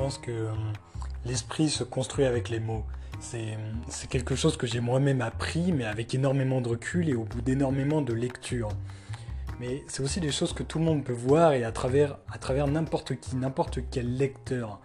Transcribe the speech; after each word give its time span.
pense 0.00 0.16
que 0.16 0.30
euh, 0.30 0.52
l'esprit 1.26 1.68
se 1.68 1.84
construit 1.84 2.24
avec 2.24 2.48
les 2.48 2.58
mots. 2.58 2.84
C'est 3.20 4.08
quelque 4.08 4.34
chose 4.34 4.56
que 4.56 4.66
j'ai 4.66 4.80
moi-même 4.80 5.20
appris, 5.20 5.72
mais 5.72 5.84
avec 5.84 6.14
énormément 6.14 6.62
de 6.62 6.70
recul 6.70 7.10
et 7.10 7.14
au 7.14 7.24
bout 7.24 7.42
d'énormément 7.42 8.00
de 8.00 8.14
lectures. 8.14 8.70
Mais 9.60 9.84
c'est 9.88 10.02
aussi 10.02 10.20
des 10.20 10.32
choses 10.32 10.54
que 10.54 10.62
tout 10.62 10.78
le 10.78 10.86
monde 10.86 11.04
peut 11.04 11.12
voir 11.12 11.52
et 11.52 11.64
à 11.64 11.70
travers, 11.70 12.16
à 12.32 12.38
travers 12.38 12.66
n'importe 12.66 13.20
qui, 13.20 13.36
n'importe 13.36 13.80
quel 13.90 14.16
lecteur. 14.16 14.80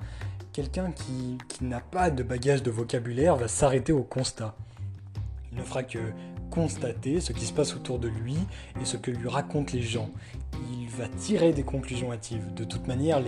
Quelqu'un 0.52 0.92
qui, 0.92 1.38
qui 1.48 1.64
n'a 1.64 1.80
pas 1.80 2.10
de 2.10 2.22
bagage 2.22 2.62
de 2.62 2.72
vocabulaire 2.72 3.38
va 3.38 3.48
s'arrêter 3.48 3.94
au 3.94 4.04
constat. 4.04 4.54
Il 5.54 5.60
ne 5.60 5.64
fera 5.64 5.84
que 5.84 6.00
constater 6.56 7.20
ce 7.20 7.34
qui 7.34 7.46
se 7.46 7.52
passe 7.52 7.76
autour 7.76 8.00
de 8.00 8.08
lui 8.08 8.38
et 8.82 8.86
ce 8.86 8.96
que 8.96 9.12
lui 9.12 9.28
racontent 9.28 9.74
les 9.74 9.82
gens. 9.82 10.10
Il 10.72 10.88
va 10.88 11.10
tirer 11.10 11.52
des 11.52 11.64
conclusions 11.64 12.14
hâtives. 12.14 12.54
De 12.54 12.64
toute 12.64 12.88
manière, 12.88 13.22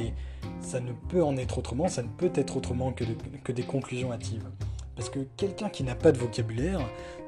ça 0.62 0.80
ne 0.80 0.94
peut 0.94 1.22
en 1.22 1.36
être 1.36 1.58
autrement, 1.58 1.90
ça 1.90 2.04
ne 2.04 2.08
peut 2.08 2.32
être 2.34 2.56
autrement 2.56 2.94
que, 2.94 3.04
que 3.44 3.52
des 3.52 3.64
conclusions 3.64 4.14
hâtives. 4.14 4.48
Parce 4.96 5.10
que 5.10 5.20
quelqu'un 5.36 5.70
qui 5.70 5.84
n'a 5.84 5.94
pas 5.94 6.14
de 6.14 6.18
vocabulaire 6.18 6.80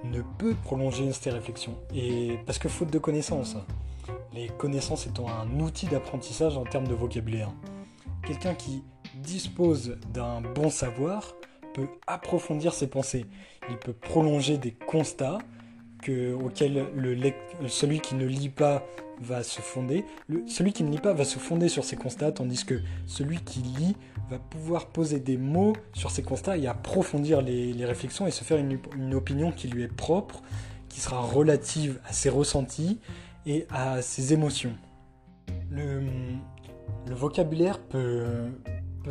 ne 0.06 0.22
peut 0.38 0.56
prolonger 0.64 1.12
ses 1.12 1.32
réflexions. 1.32 1.76
Et 1.94 2.40
parce 2.46 2.58
que 2.58 2.70
faute 2.70 2.92
de 2.92 2.98
connaissances. 2.98 3.58
Les 4.34 4.48
connaissances 4.48 5.06
étant 5.06 5.28
un 5.28 5.60
outil 5.60 5.86
d'apprentissage 5.88 6.58
en 6.58 6.64
termes 6.64 6.88
de 6.88 6.96
vocabulaire. 6.96 7.52
Quelqu'un 8.26 8.54
qui 8.54 8.84
dispose 9.16 9.98
d'un 10.14 10.40
bon 10.40 10.70
savoir 10.70 11.36
peut 11.74 11.90
approfondir 12.08 12.74
ses 12.74 12.88
pensées. 12.88 13.26
Il 13.70 13.78
peut 13.78 13.94
prolonger 13.94 14.58
des 14.58 14.72
constats 14.72 15.40
que, 16.02 16.34
auquel 16.34 16.86
celui 17.68 18.00
qui 18.00 18.16
ne 18.16 18.26
lit 18.26 18.50
pas 18.50 18.86
va 19.22 19.44
se 19.44 19.62
fonder. 19.62 20.06
Celui 20.48 20.74
qui 20.74 20.84
ne 20.84 20.92
lit 20.92 21.00
pas 21.00 21.14
va 21.14 21.26
se 21.26 21.40
fonder 21.40 21.68
sur 21.70 21.84
ses 21.84 21.96
constats, 21.96 22.32
tandis 22.32 22.66
que 22.66 22.82
celui 23.06 23.40
qui 23.40 23.60
lit 23.60 23.96
va 24.30 24.40
pouvoir 24.40 24.88
poser 24.88 25.20
des 25.20 25.38
mots 25.38 25.74
sur 25.94 26.12
ses 26.12 26.24
constats 26.24 26.58
et 26.58 26.68
approfondir 26.68 27.42
les, 27.42 27.86
réflexions 27.86 28.28
et 28.28 28.32
se 28.32 28.44
faire 28.44 28.58
une, 28.58 29.14
opinion 29.14 29.52
qui 29.52 29.68
lui 29.68 29.84
est 29.84 29.94
propre, 29.94 30.42
qui 30.88 31.00
sera 31.00 31.20
relative 31.20 32.00
à 32.06 32.14
ses 32.14 32.30
ressentis 32.30 33.00
et 33.46 33.66
à 33.70 34.02
ses 34.02 34.34
émotions. 34.34 34.76
Le, 35.70 36.04
vocabulaire 37.08 37.80
peut 37.80 38.52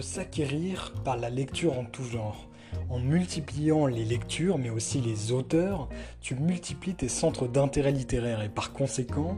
s'acquérir 0.00 0.94
par 1.04 1.16
la 1.16 1.30
lecture 1.30 1.78
en 1.78 1.84
tout 1.84 2.04
genre. 2.04 2.47
En 2.90 2.98
multipliant 2.98 3.86
les 3.86 4.04
lectures, 4.04 4.58
mais 4.58 4.70
aussi 4.70 5.00
les 5.00 5.32
auteurs, 5.32 5.88
tu 6.20 6.34
multiplies 6.34 6.94
tes 6.94 7.08
centres 7.08 7.46
d'intérêt 7.46 7.92
littéraire 7.92 8.42
et 8.42 8.48
par 8.48 8.72
conséquent, 8.72 9.36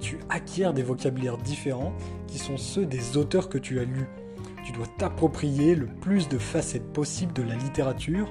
tu, 0.00 0.18
acquiers 0.28 0.72
des 0.74 0.82
vocabulaires 0.82 1.38
différents 1.38 1.92
qui 2.26 2.38
sont 2.38 2.56
ceux 2.56 2.84
des 2.86 3.16
auteurs 3.16 3.48
que 3.48 3.58
tu 3.58 3.78
as 3.78 3.84
lus. 3.84 4.08
Tu 4.64 4.72
dois 4.72 4.86
t'approprier 4.98 5.74
le 5.74 5.86
plus 5.86 6.28
de 6.28 6.38
facettes 6.38 6.92
possibles 6.92 7.32
de 7.32 7.42
la 7.42 7.54
littérature 7.54 8.30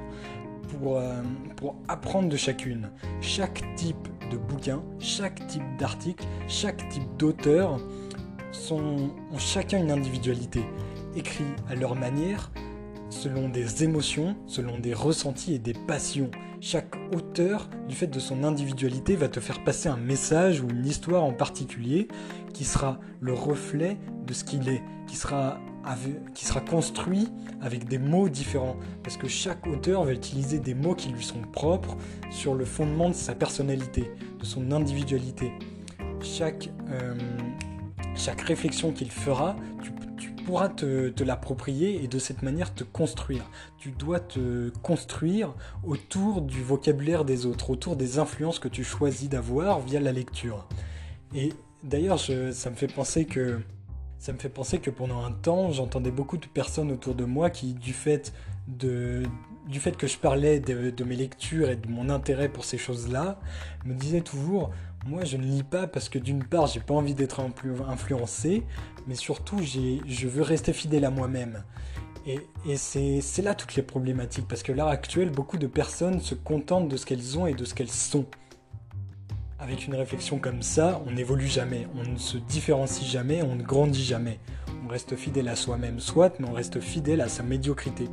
pour, 0.67 0.97
euh, 0.97 1.21
pour, 1.55 1.75
apprendre 1.87 2.29
de 2.29 2.37
chacune. 2.37 2.91
Chaque 3.21 3.63
type 3.75 4.07
de 4.31 4.37
bouquin, 4.37 4.83
chaque 4.99 5.45
type 5.47 5.63
d'article, 5.77 6.25
chaque 6.47 6.87
type 6.89 7.07
d'auteur 7.17 7.79
ont 8.71 9.09
chacun 9.37 9.79
une 9.79 9.91
individualité, 9.91 10.63
écrit 11.15 11.45
à 11.69 11.75
leur 11.75 11.95
manière, 11.95 12.51
selon 13.11 13.49
des 13.49 13.83
émotions, 13.83 14.35
selon 14.47 14.79
des 14.79 14.93
ressentis 14.93 15.53
et 15.53 15.59
des 15.59 15.73
passions. 15.73 16.31
Chaque 16.59 16.95
auteur, 17.15 17.69
du 17.87 17.95
fait 17.95 18.07
de 18.07 18.19
son 18.19 18.43
individualité, 18.43 19.15
va 19.15 19.27
te 19.27 19.39
faire 19.39 19.63
passer 19.63 19.89
un 19.89 19.97
message 19.97 20.61
ou 20.61 20.69
une 20.69 20.85
histoire 20.85 21.23
en 21.23 21.33
particulier 21.33 22.07
qui 22.53 22.63
sera 22.63 22.99
le 23.19 23.33
reflet 23.33 23.97
de 24.25 24.33
ce 24.33 24.43
qu'il 24.43 24.67
est, 24.69 24.81
qui 25.07 25.15
sera, 25.15 25.59
qui 26.33 26.45
sera 26.45 26.61
construit 26.61 27.27
avec 27.61 27.87
des 27.87 27.97
mots 27.97 28.29
différents. 28.29 28.77
Parce 29.03 29.17
que 29.17 29.27
chaque 29.27 29.67
auteur 29.67 30.03
va 30.03 30.13
utiliser 30.13 30.59
des 30.59 30.73
mots 30.73 30.95
qui 30.95 31.09
lui 31.09 31.23
sont 31.23 31.41
propres 31.41 31.97
sur 32.29 32.55
le 32.55 32.65
fondement 32.65 33.09
de 33.09 33.15
sa 33.15 33.35
personnalité, 33.35 34.11
de 34.39 34.45
son 34.45 34.71
individualité. 34.71 35.51
Chaque, 36.21 36.69
euh, 36.91 37.15
chaque 38.15 38.41
réflexion 38.41 38.91
qu'il 38.91 39.11
fera, 39.11 39.55
tu 39.83 39.91
pourras 40.43 40.69
te, 40.69 41.23
l'approprier 41.23 42.03
et 42.03 42.07
de 42.07 42.19
cette 42.19 42.41
manière 42.41 42.73
te 42.73 42.83
construire. 42.83 43.49
Tu 43.77 43.91
dois 43.91 44.19
te 44.19 44.69
construire 44.81 45.53
autour 45.83 46.41
du 46.41 46.63
vocabulaire 46.63 47.25
des 47.25 47.45
autres, 47.45 47.69
autour 47.69 47.95
des 47.95 48.19
influences 48.19 48.59
que 48.59 48.67
tu 48.67 48.83
choisis 48.83 49.29
d'avoir 49.29 49.79
via 49.79 49.99
la 49.99 50.11
lecture. 50.11 50.67
Et 51.33 51.53
d'ailleurs, 51.83 52.19
ça 52.19 52.69
me 52.69 52.75
fait 52.75 52.87
penser 52.87 53.25
que 53.25 54.89
pendant 54.89 55.23
un 55.23 55.31
temps, 55.31 55.71
j'entendais 55.71 56.11
beaucoup 56.11 56.37
de 56.37 56.47
personnes 56.47 56.91
autour 56.91 57.15
de 57.15 57.25
moi 57.25 57.49
qui, 57.49 57.73
du 57.73 57.93
fait, 57.93 58.33
de, 58.67 59.23
du 59.67 59.79
fait 59.79 59.95
que 59.95 60.07
je 60.07 60.17
parlais 60.17 60.59
de, 60.59 61.03
mes 61.03 61.15
lectures 61.15 61.69
et 61.69 61.75
de 61.75 61.87
mon 61.87 62.09
intérêt 62.09 62.49
pour 62.49 62.65
ces 62.65 62.77
choses-là, 62.77 63.39
me 63.85 63.93
disaient 63.93 64.21
toujours 64.21 64.71
moi, 65.07 65.23
je 65.25 65.35
ne 65.35 65.43
lis 65.43 65.63
pas 65.63 65.87
parce 65.87 66.09
que 66.09 66.19
d'une 66.19 66.43
part, 66.43 66.67
j'ai 66.67 66.79
pas 66.79 66.93
envie 66.93 67.15
d'être 67.15 67.41
influencé, 67.89 68.63
mais 69.07 69.15
surtout, 69.15 69.57
je 69.63 70.27
veux 70.27 70.43
rester 70.43 70.73
fidèle 70.73 71.05
à 71.05 71.09
moi-même. 71.09 71.63
Et, 72.27 72.39
et 72.67 72.77
c'est 72.77 73.41
là 73.41 73.55
toutes 73.55 73.75
les 73.75 73.81
problématiques, 73.81 74.47
parce 74.47 74.61
que 74.61 74.71
l'heure 74.71 74.89
actuelle, 74.89 75.31
beaucoup 75.31 75.57
de 75.57 75.65
personnes 75.65 76.19
se 76.19 76.35
contentent 76.35 76.87
de 76.87 76.97
ce 76.97 77.07
qu'elles 77.07 77.39
ont 77.39 77.47
et 77.47 77.55
de 77.55 77.65
ce 77.65 77.73
qu'elles 77.73 77.89
sont. 77.89 78.25
Avec 79.57 79.87
une 79.87 79.95
réflexion 79.95 80.37
comme 80.37 80.61
ça, 80.61 81.01
on 81.07 81.11
n'évolue 81.11 81.47
jamais, 81.47 81.87
on 81.95 82.07
ne 82.07 82.17
se 82.17 82.37
différencie 82.37 83.07
jamais, 83.07 83.41
on 83.41 83.55
ne 83.55 83.63
grandit 83.63 84.03
jamais. 84.03 84.39
On 84.85 84.87
reste 84.87 85.15
fidèle 85.15 85.47
à 85.47 85.55
soi-même, 85.55 85.99
soit, 85.99 86.39
mais 86.39 86.47
on 86.47 86.53
reste 86.53 86.79
fidèle 86.79 87.21
à 87.21 87.27
sa 87.27 87.41
médiocrité. 87.41 88.07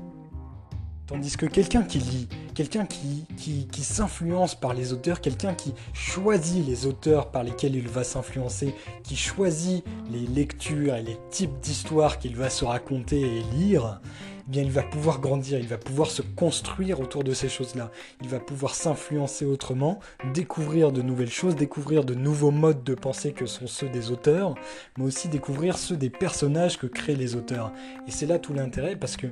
Tandis 1.09 1.39
que 1.39 1.47
quelqu'un 1.47 1.85
qui 1.85 2.01
lit, 2.01 2.29
quelqu'un 2.55 2.85
qui, 2.85 3.25
qui, 3.39 3.83
s'influence 3.83 4.55
par 4.55 4.75
les 4.75 4.93
auteurs, 4.93 5.23
quelqu'un 5.23 5.55
qui 5.55 5.73
choisit 5.95 6.67
les 6.67 6.85
auteurs 6.85 7.31
par 7.31 7.45
lesquels 7.45 7.75
il 7.77 7.89
va 7.89 8.05
s'influencer, 8.05 8.75
qui 9.05 9.17
choisit 9.17 9.83
les 10.13 10.27
lectures 10.27 10.97
et 10.97 11.03
les 11.03 11.17
types 11.31 11.59
d'histoires 11.63 12.19
qu'il 12.19 12.37
va 12.37 12.51
se 12.51 12.67
raconter 12.67 13.23
et 13.23 13.43
lire, 13.57 14.03
eh 14.49 14.51
bien 14.51 14.63
il 14.63 14.71
va 14.71 14.83
pouvoir 14.83 15.19
grandir, 15.19 15.59
il 15.59 15.67
va 15.67 15.79
pouvoir 15.79 16.11
se 16.11 16.21
construire 16.21 17.01
autour 17.01 17.25
de 17.25 17.33
ces 17.33 17.49
choses-là. 17.49 17.91
Il 18.21 18.29
va 18.29 18.39
pouvoir 18.39 18.75
s'influencer 18.75 19.47
autrement, 19.47 20.01
découvrir 20.35 20.93
de 20.93 21.01
nouvelles 21.01 21.31
choses, 21.31 21.57
découvrir 21.57 22.05
de 22.05 22.15
nouveaux 22.15 22.51
modes 22.51 22.85
de 22.85 22.95
pensée 22.95 23.33
que 23.33 23.47
sont 23.47 23.67
ceux 23.67 23.89
des 23.89 24.11
auteurs, 24.11 24.57
mais 24.99 25.05
aussi 25.05 25.29
découvrir 25.29 25.79
ceux 25.79 25.97
des 25.97 26.11
personnages 26.11 26.79
que 26.79 26.87
créent 26.87 27.17
les 27.17 27.35
auteurs. 27.35 27.73
Et 28.07 28.11
c'est 28.11 28.27
là 28.27 28.39
tout 28.39 28.53
l'intérêt 28.53 28.95
parce 28.95 29.17
que 29.17 29.29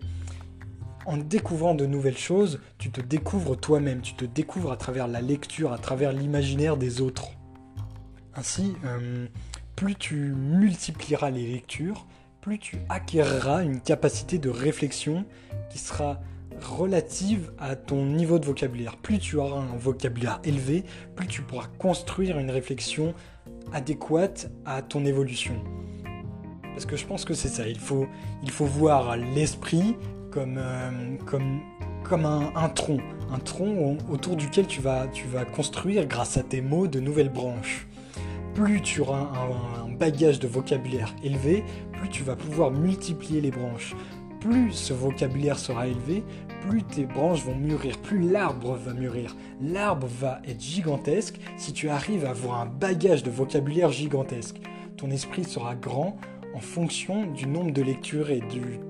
en 1.06 1.16
découvrant 1.16 1.74
de 1.74 1.86
nouvelles 1.86 2.18
choses, 2.18 2.60
tu 2.78 2.90
te 2.90 3.00
découvres 3.00 3.56
toi-même, 3.56 4.02
tu 4.02 4.14
te 4.14 4.24
découvres 4.24 4.72
à 4.72 4.76
travers 4.76 5.06
la 5.08 5.20
lecture, 5.20 5.72
à 5.72 5.78
travers 5.78 6.12
l'imaginaire 6.12 6.76
des 6.76 7.00
autres. 7.00 7.30
Ainsi, 8.34 8.74
euh, 8.84 9.26
plus 9.76 9.94
tu 9.94 10.16
multiplieras 10.34 11.30
les 11.30 11.46
lectures, 11.46 12.06
plus 12.40 12.58
tu 12.58 12.78
acquériras 12.88 13.62
une 13.62 13.80
capacité 13.80 14.38
de 14.38 14.50
réflexion 14.50 15.24
qui 15.70 15.78
sera 15.78 16.20
relative 16.60 17.52
à 17.58 17.76
ton 17.76 18.04
niveau 18.04 18.38
de 18.38 18.46
vocabulaire. 18.46 18.96
Plus 18.96 19.18
tu 19.18 19.36
auras 19.36 19.60
un 19.60 19.76
vocabulaire 19.76 20.40
élevé, 20.44 20.84
plus 21.14 21.26
tu 21.26 21.42
pourras 21.42 21.68
construire 21.78 22.38
une 22.38 22.50
réflexion 22.50 23.14
adéquate 23.72 24.50
à 24.64 24.82
ton 24.82 25.04
évolution. 25.04 25.54
Parce 26.62 26.86
que 26.86 26.96
je 26.96 27.06
pense 27.06 27.24
que 27.24 27.34
c'est 27.34 27.48
ça, 27.48 27.66
il 27.68 27.78
faut, 27.78 28.06
il 28.42 28.50
faut 28.50 28.66
voir 28.66 29.16
l'esprit 29.16 29.96
comme, 30.36 30.58
euh, 30.58 31.16
comme, 31.24 31.60
comme 32.04 32.26
un, 32.26 32.69
tronc, 32.69 32.98
un 33.32 33.38
tronc 33.38 33.97
autour 34.10 34.36
duquel 34.36 34.66
tu 34.66 34.82
vas, 34.82 35.06
tu 35.06 35.26
vas 35.26 35.47
construire, 35.47 36.06
grâce 36.06 36.36
à 36.36 36.42
tes 36.42 36.60
mots, 36.60 36.88
de 36.88 37.00
nouvelles 37.00 37.30
branches. 37.30 37.86
Plus 38.54 38.82
tu 38.82 39.00
auras 39.00 39.30
un, 39.82 39.88
bagage 39.92 40.38
de 40.38 40.47
vocabulaire 40.47 41.16
élevé, 41.24 41.65
plus 41.94 42.10
tu 42.10 42.22
vas 42.22 42.36
pouvoir 42.36 42.71
multiplier 42.71 43.41
les 43.41 43.50
branches. 43.50 43.97
Plus 44.41 44.72
ce 44.72 44.92
vocabulaire 44.92 45.59
sera 45.59 45.86
élevé, 45.86 46.22
plus 46.68 46.83
tes 46.83 47.06
branches 47.06 47.42
vont 47.42 47.56
mûrir, 47.56 47.97
plus 47.97 48.30
l'arbre 48.30 48.74
va 48.77 48.92
mûrir. 48.92 49.34
L'arbre 49.62 50.06
va 50.21 50.42
être 50.47 50.60
gigantesque 50.60 51.41
si 51.56 51.72
tu 51.72 51.88
arrives 51.88 52.27
à 52.27 52.30
avoir 52.30 52.60
un 52.60 52.66
bagage 52.66 53.22
de 53.22 53.30
vocabulaire 53.30 53.91
gigantesque. 53.91 54.60
Ton 54.98 55.10
esprit 55.10 55.44
sera 55.44 55.74
grand 55.74 56.18
en 56.54 56.60
fonction 56.60 57.24
du 57.24 57.47
nombre 57.47 57.72
de 57.72 57.80
lectures 57.80 58.28
et 58.28 58.41
du 58.41 58.80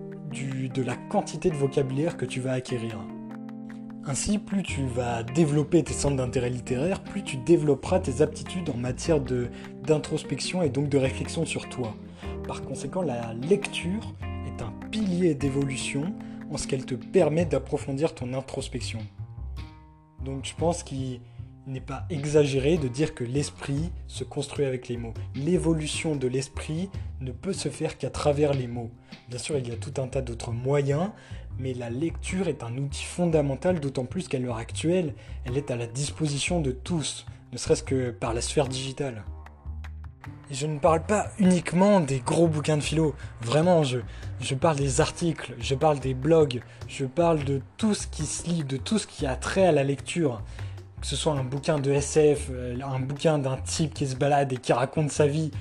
de 0.44 0.82
la 0.82 0.96
quantité 0.96 1.50
de 1.50 1.56
vocabulaire 1.56 2.16
que 2.16 2.26
tu 2.26 2.40
vas 2.40 2.52
acquérir. 2.52 2.98
Ainsi, 4.04 4.38
plus 4.38 4.62
tu 4.62 4.86
vas 4.86 5.22
développer 5.22 5.82
tes 5.82 5.92
centres 5.92 6.16
d'intérêt 6.16 6.50
littéraire, 6.50 7.02
plus 7.02 7.24
tu 7.24 7.38
développeras 7.38 7.98
tes 7.98 8.22
aptitudes 8.22 8.70
en 8.70 8.76
matière 8.76 9.20
d'introspection 9.20 10.62
et 10.62 10.68
donc 10.68 10.88
de 10.88 10.98
réflexion 10.98 11.44
sur 11.44 11.68
toi. 11.68 11.94
Par 12.46 12.62
conséquent, 12.62 13.02
la 13.02 13.34
lecture 13.34 14.14
est 14.46 14.62
un 14.62 14.72
pilier 14.90 15.34
d'évolution 15.34 16.14
en 16.50 16.56
ce 16.56 16.68
qu'elle 16.68 16.86
te 16.86 16.94
permet 16.94 17.46
d'approfondir 17.46 18.14
ton 18.14 18.32
introspection. 18.32 19.00
Donc 20.24 20.44
je 20.44 20.54
pense 20.54 20.82
qu'il 20.82 21.20
n'est 21.66 21.80
pas 21.80 22.04
exagéré 22.10 22.78
de 22.78 22.88
dire 22.88 23.14
que 23.14 23.24
l'esprit 23.24 23.90
se 24.06 24.24
construit 24.24 24.64
avec 24.64 24.88
les 24.88 24.96
mots. 24.96 25.14
L'évolution 25.34 26.14
de 26.14 26.28
l'esprit 26.28 26.88
ne 27.20 27.32
peut 27.32 27.52
se 27.52 27.68
faire 27.68 27.98
qu'à 27.98 28.10
travers 28.10 28.54
les 28.54 28.68
mots. 28.68 28.90
Bien 29.28 29.38
sûr, 29.38 29.58
il 29.58 29.68
y 29.68 29.72
a 29.72 29.76
tout 29.76 30.00
un 30.00 30.06
tas 30.06 30.22
d'autres 30.22 30.52
moyens, 30.52 31.10
mais 31.58 31.74
la 31.74 31.90
lecture 31.90 32.48
est 32.48 32.62
un 32.62 32.76
outil 32.76 33.04
fondamental, 33.04 33.80
d'autant 33.80 34.04
plus 34.04 34.28
qu'à 34.28 34.38
l'heure 34.38 34.58
actuelle, 34.58 35.14
elle 35.44 35.56
est 35.56 35.70
à 35.70 35.76
la 35.76 35.86
disposition 35.86 36.60
de 36.60 36.70
tous, 36.70 37.26
ne 37.52 37.58
serait-ce 37.58 37.82
que 37.82 38.10
par 38.10 38.34
la 38.34 38.40
sphère 38.40 38.68
digitale. 38.68 39.24
Et 40.48 40.54
je 40.54 40.68
ne 40.68 40.78
parle 40.78 41.04
pas 41.04 41.32
uniquement 41.40 41.98
des 41.98 42.20
gros 42.20 42.46
bouquins 42.46 42.76
de 42.76 42.82
philo, 42.82 43.16
vraiment, 43.40 43.82
je, 43.82 43.98
je 44.40 44.54
parle 44.54 44.76
des 44.76 45.00
articles, 45.00 45.54
je 45.58 45.74
parle 45.74 45.98
des 45.98 46.14
blogs, 46.14 46.62
je 46.86 47.04
parle 47.04 47.42
de 47.42 47.60
tout 47.76 47.94
ce 47.94 48.06
qui 48.06 48.26
se 48.26 48.48
lit, 48.48 48.62
de 48.62 48.76
tout 48.76 48.98
ce 48.98 49.08
qui 49.08 49.26
a 49.26 49.34
trait 49.34 49.66
à 49.66 49.72
la 49.72 49.82
lecture 49.82 50.42
que 51.06 51.10
ce 51.10 51.14
soit 51.14 51.34
un 51.34 51.44
bouquin 51.44 51.78
de 51.78 51.92
SF, 51.92 52.48
euh, 52.50 52.76
un 52.84 52.98
bouquin 52.98 53.38
d'un 53.38 53.58
type 53.58 53.94
qui 53.94 54.08
se 54.08 54.16
balade 54.16 54.52
et 54.52 54.56
qui 54.56 54.72
raconte 54.72 55.12
sa 55.12 55.28
vie, 55.28 55.52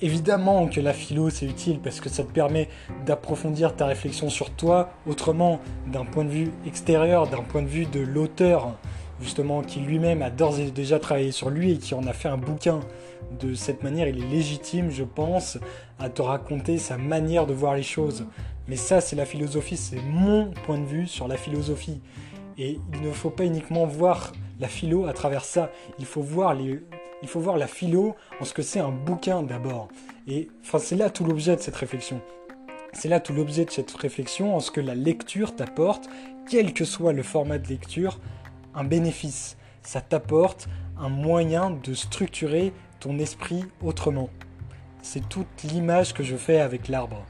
évidemment 0.00 0.66
que 0.66 0.80
la 0.80 0.92
philo 0.92 1.30
c'est 1.30 1.46
utile 1.46 1.78
parce 1.78 2.00
que 2.00 2.08
ça 2.08 2.24
te 2.24 2.32
permet 2.32 2.68
d'approfondir 3.06 3.76
ta 3.76 3.86
réflexion 3.86 4.28
sur 4.28 4.50
toi 4.50 4.90
autrement 5.06 5.60
d'un 5.86 6.04
point 6.04 6.24
de 6.24 6.30
vue 6.30 6.50
extérieur, 6.66 7.28
d'un 7.28 7.42
point 7.42 7.62
de 7.62 7.68
vue 7.68 7.86
de 7.86 8.00
l'auteur 8.00 8.76
justement 9.20 9.62
qui 9.62 9.78
lui-même 9.78 10.20
a 10.20 10.30
d'ores 10.30 10.58
et 10.58 10.72
déjà 10.72 10.98
travaillé 10.98 11.30
sur 11.30 11.48
lui 11.48 11.70
et 11.70 11.78
qui 11.78 11.94
en 11.94 12.04
a 12.08 12.12
fait 12.12 12.28
un 12.28 12.38
bouquin. 12.38 12.80
De 13.38 13.54
cette 13.54 13.84
manière, 13.84 14.08
il 14.08 14.18
est 14.18 14.26
légitime, 14.26 14.90
je 14.90 15.04
pense, 15.04 15.58
à 16.00 16.08
te 16.08 16.22
raconter 16.22 16.78
sa 16.78 16.98
manière 16.98 17.46
de 17.46 17.54
voir 17.54 17.76
les 17.76 17.84
choses. 17.84 18.26
Mais 18.66 18.74
ça, 18.74 19.00
c'est 19.00 19.14
la 19.14 19.26
philosophie, 19.26 19.76
c'est 19.76 20.02
mon 20.02 20.50
point 20.66 20.78
de 20.78 20.86
vue 20.86 21.06
sur 21.06 21.28
la 21.28 21.36
philosophie. 21.36 22.00
Et 22.58 22.78
il 22.92 23.00
ne 23.00 23.12
faut 23.12 23.30
pas 23.30 23.44
uniquement 23.44 23.86
voir 23.86 24.32
la 24.60 24.68
philo 24.68 25.06
à 25.06 25.12
travers 25.12 25.44
ça. 25.44 25.70
Il 25.98 26.06
faut 26.06 26.22
voir, 26.22 26.54
la 26.54 27.66
philo 27.66 28.14
en 28.40 28.44
ce 28.44 28.54
que 28.54 28.62
c'est 28.62 28.80
un 28.80 28.90
bouquin 28.90 29.42
d'abord. 29.42 29.88
Et 30.26 30.48
enfin, 30.62 30.78
c'est 30.78 30.96
là 30.96 31.10
tout 31.10 31.24
l'objet 31.24 31.56
de 31.56 31.60
cette 31.60 31.76
réflexion. 31.76 32.20
C'est 32.92 33.08
là 33.08 33.20
tout 33.20 33.32
l'objet 33.32 33.64
de 33.64 33.70
cette 33.70 33.92
réflexion 33.92 34.54
en 34.54 34.60
ce 34.60 34.70
que 34.70 34.80
la 34.80 34.94
lecture 34.94 35.56
t'apporte, 35.56 36.08
quel 36.48 36.74
que 36.74 36.84
soit 36.84 37.12
le 37.12 37.22
format 37.22 37.58
de 37.58 37.68
lecture, 37.68 38.20
un 38.74 38.84
bénéfice. 38.84 39.56
Ça 39.82 40.00
t'apporte 40.00 40.68
un 40.98 41.08
moyen 41.08 41.70
de 41.70 41.94
structurer 41.94 42.72
ton 43.00 43.18
esprit 43.18 43.64
autrement. 43.82 44.30
C'est 45.02 45.28
toute 45.28 45.64
l'image 45.64 46.14
que 46.14 46.22
je 46.22 46.36
fais 46.36 46.60
avec 46.60 46.88
l'arbre. 46.88 47.24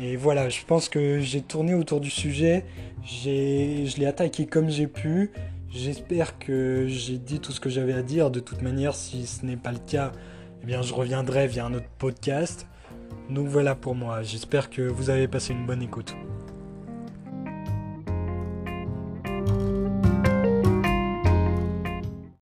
Et 0.00 0.16
voilà, 0.16 0.48
je 0.48 0.64
pense 0.64 0.88
que 0.88 1.20
j'ai 1.20 1.42
tourné 1.42 1.74
autour 1.74 2.00
du 2.00 2.10
sujet, 2.10 2.64
je 3.04 3.98
l'ai 3.98 4.06
attaqué 4.06 4.46
comme 4.46 4.68
j'ai 4.68 4.86
pu, 4.86 5.30
J'espère 5.74 6.38
que 6.38 6.84
j'ai 6.86 7.16
dit 7.16 7.40
tout 7.40 7.50
ce 7.50 7.58
que 7.58 7.70
j'avais 7.70 7.94
à 7.94 8.02
dire. 8.02 8.30
De 8.30 8.40
toute 8.40 8.60
manière, 8.60 8.94
si 8.94 9.26
ce 9.26 9.46
n'est 9.46 9.56
pas 9.56 9.72
le 9.72 9.78
cas, 9.78 10.12
eh 10.62 10.66
bien, 10.66 10.82
je 10.82 10.92
reviendrai 10.92 11.46
via 11.46 11.64
un 11.64 11.72
autre 11.72 11.88
podcast. 11.98 12.66
Donc 13.30 13.48
voilà 13.48 13.74
pour 13.74 13.94
moi. 13.94 14.22
J'espère 14.22 14.68
que 14.68 14.82
vous 14.82 15.08
avez 15.08 15.28
passé 15.28 15.54
une 15.54 15.64
bonne 15.64 15.82
écoute. 15.82 16.14